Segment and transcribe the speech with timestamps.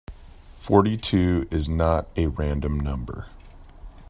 [0.55, 3.27] Forty-two is not a random number.